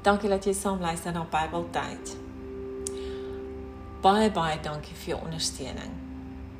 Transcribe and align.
Dankie 0.00 0.30
dat 0.32 0.44
jy 0.44 0.52
saam 0.56 0.80
luister 0.80 1.12
na 1.12 1.26
Bybeltyd. 1.28 2.14
Baie 4.00 4.30
baie 4.32 4.60
dankie 4.64 4.94
vir 4.96 5.10
jou 5.12 5.18
ondersteuning. 5.26 5.90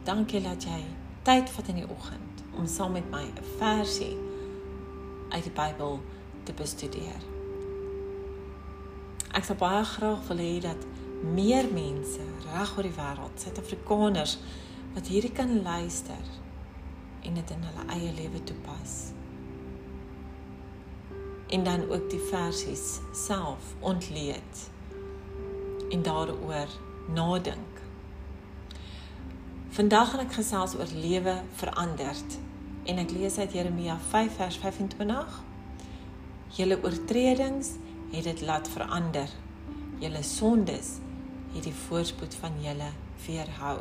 Dankie 0.05 0.43
dat 0.45 0.67
jy 0.69 0.81
tyd 1.25 1.49
vat 1.49 1.71
in 1.73 1.79
die 1.81 1.87
oggend 1.89 2.43
om 2.59 2.67
saam 2.69 2.93
met 2.93 3.09
my 3.11 3.23
'n 3.25 3.47
versie 3.57 4.17
uit 5.31 5.45
die 5.45 5.53
Bybel 5.57 6.01
te 6.45 6.53
bestudeer. 6.53 7.23
Ek 9.33 9.45
sou 9.45 9.57
baie 9.57 9.85
graag 9.85 10.27
wil 10.29 10.37
hê 10.37 10.61
dat 10.61 10.85
meer 11.23 11.65
mense 11.73 12.21
reg 12.53 12.77
oor 12.77 12.83
die 12.83 12.99
wêreld, 12.99 13.41
Suid-Afrikaners, 13.41 14.39
wat 14.95 15.07
hierdie 15.07 15.33
kan 15.33 15.63
luister 15.63 16.25
en 17.23 17.35
dit 17.35 17.51
in 17.51 17.63
hulle 17.63 17.85
eie 17.89 18.13
lewe 18.13 18.45
toepas 18.45 19.13
en 21.51 21.65
dan 21.65 21.91
ook 21.91 22.11
die 22.11 22.23
versies 22.31 22.99
self 23.13 23.75
ontleed 23.79 24.71
en 25.91 26.03
daaroor 26.03 26.69
nadink. 27.15 27.83
Vandag 29.71 30.11
gaan 30.11 30.25
ek 30.27 30.37
gesels 30.39 30.77
oor 30.79 30.93
lewe 30.95 31.35
veranderd 31.59 32.39
en 32.91 33.03
ek 33.03 33.11
lees 33.15 33.39
uit 33.39 33.53
Jeremia 33.55 33.99
5 34.11 34.37
vers 34.39 34.59
25. 34.63 35.41
Julle 36.59 36.79
oortredings 36.83 37.75
het 38.11 38.25
dit 38.27 38.43
laat 38.47 38.71
verander. 38.71 39.31
Julle 40.03 40.23
sondes 40.27 40.97
het 41.55 41.67
die 41.67 41.75
voorspoed 41.87 42.35
van 42.35 42.63
julle 42.63 42.93
weerhou. 43.27 43.79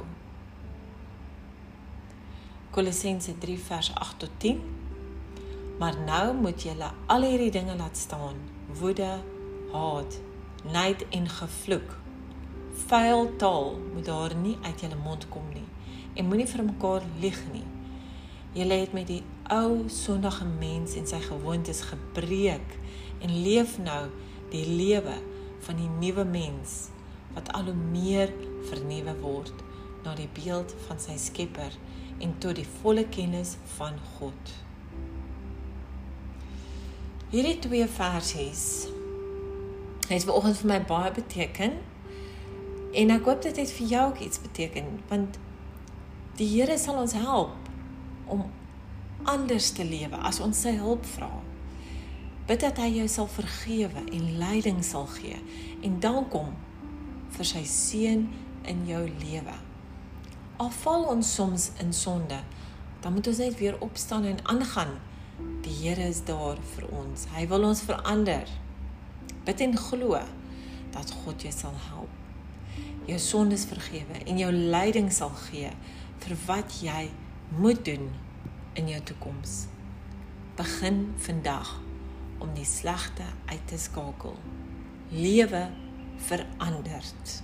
Kolossense 2.73 3.37
3 3.37 3.57
vers 3.69 3.93
8 3.93 4.19
tot 4.25 4.37
10 4.37 4.61
Maar 5.79 5.95
nou 6.05 6.33
moet 6.35 6.63
julle 6.63 6.91
al 7.07 7.23
hierdie 7.23 7.51
dinge 7.51 7.75
laat 7.75 7.97
staan: 7.97 8.35
woede, 8.79 9.19
haat, 9.71 10.19
nait 10.71 11.05
en 11.09 11.29
gevloek. 11.29 11.97
Vuil 12.87 13.35
taal 13.35 13.77
moet 13.93 14.05
daar 14.05 14.35
nie 14.35 14.57
uit 14.61 14.81
julle 14.81 14.99
mond 15.03 15.29
kom 15.29 15.47
nie 15.53 15.67
en 16.19 16.27
moenie 16.27 16.47
vir 16.51 16.63
mekaar 16.67 17.05
lieg 17.21 17.39
nie. 17.53 17.65
Julle 18.57 18.79
het 18.81 18.93
met 18.93 19.07
die 19.07 19.21
ou 19.55 19.87
sondige 19.93 20.45
mens 20.59 20.97
en 20.99 21.07
sy 21.07 21.19
gewoontes 21.23 21.81
gebreek 21.91 22.75
en 23.23 23.35
leef 23.43 23.77
nou 23.79 24.09
die 24.51 24.65
lewe 24.67 25.15
van 25.67 25.79
die 25.79 25.89
nuwe 26.01 26.25
mens 26.25 26.89
wat 27.35 27.51
al 27.55 27.69
hoe 27.71 27.77
meer 27.91 28.33
vernuwe 28.71 29.15
word 29.21 29.63
na 30.03 30.15
die 30.17 30.29
beeld 30.41 30.73
van 30.87 30.99
sy 30.99 31.15
Skepper 31.21 31.75
en 32.19 32.35
tot 32.43 32.57
die 32.59 32.67
volle 32.81 33.05
kennis 33.13 33.55
van 33.77 33.99
God. 34.17 34.57
Hierdie 37.29 37.59
twee 37.61 37.85
versies 37.85 38.87
het 40.09 40.23
vanoggend 40.25 40.57
vir 40.57 40.67
my 40.71 40.77
baie 40.89 41.11
beteken. 41.13 41.75
En 42.97 43.11
ek 43.13 43.27
hoop 43.29 43.43
dit 43.45 43.59
het 43.61 43.73
vir 43.77 43.91
jou 43.91 44.05
ook 44.07 44.21
iets 44.25 44.41
beteken 44.41 44.87
want 45.11 45.37
die 46.39 46.47
Here 46.49 46.77
sal 46.81 46.97
ons 46.97 47.13
help 47.13 47.67
om 48.25 48.47
anders 49.29 49.67
te 49.77 49.85
lewe 49.85 50.17
as 50.25 50.39
ons 50.41 50.61
sy 50.65 50.73
hulp 50.79 51.05
vra. 51.05 51.29
Bid 52.49 52.63
dat 52.65 52.81
hy 52.81 52.87
jou 52.95 53.05
sal 53.13 53.29
vergewe 53.29 54.01
en 54.07 54.25
leiding 54.41 54.81
sal 54.85 55.05
gee 55.19 55.37
en 55.85 55.99
dan 56.01 56.25
kom 56.33 56.55
vir 57.37 57.49
sy 57.51 57.61
seën 57.61 58.25
in 58.73 58.81
jou 58.89 59.03
lewe. 59.19 59.59
Al 60.57 60.73
val 60.81 61.05
ons 61.13 61.35
soms 61.37 61.69
in 61.77 61.93
sonde, 61.93 62.41
dan 63.05 63.13
moet 63.13 63.29
ons 63.29 63.45
net 63.45 63.61
weer 63.61 63.77
opstaan 63.85 64.25
en 64.25 64.41
aangaan 64.49 64.97
Die 65.65 65.75
Here 65.81 66.07
is 66.07 66.23
daar 66.25 66.59
vir 66.75 66.87
ons. 66.95 67.25
Hy 67.35 67.45
wil 67.51 67.67
ons 67.67 67.83
verander. 67.85 68.49
Bid 69.45 69.61
en 69.65 69.75
glo 69.77 70.19
dat 70.93 71.11
God 71.23 71.43
jou 71.45 71.51
sal 71.53 71.75
help. 71.89 72.15
Jou 73.09 73.19
sondes 73.21 73.65
vergewe 73.69 74.21
en 74.25 74.39
jou 74.39 74.51
leiding 74.53 75.09
sal 75.13 75.31
gee 75.49 75.71
vir 76.23 76.35
wat 76.45 76.79
jy 76.83 77.09
moet 77.57 77.81
doen 77.85 78.09
in 78.79 78.89
jou 78.91 78.99
toekoms. 79.11 79.65
Begin 80.59 81.13
vandag 81.25 81.77
om 82.39 82.51
die 82.55 82.67
slegte 82.67 83.25
uit 83.51 83.65
te 83.67 83.79
skakel. 83.79 84.35
Lewe 85.11 85.67
veranderd. 86.29 87.39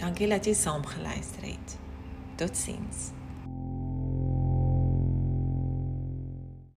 Dankie 0.00 0.28
dat 0.30 0.46
jy 0.46 0.54
saam 0.56 0.84
geluister 0.86 1.46
het. 1.52 1.78
Totsiens. 2.40 3.10